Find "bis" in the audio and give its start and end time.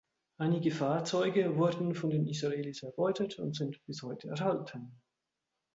3.85-4.01